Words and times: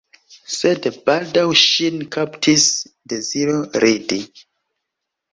Sed 0.51 0.85
baldaŭ 1.09 1.43
ŝin 1.63 1.99
kaptis 2.15 2.65
deziro 3.13 3.53
ridi. 3.85 4.19